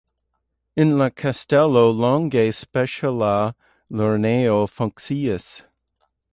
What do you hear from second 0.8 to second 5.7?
En la kastelo longe speciala lernejo funkciis.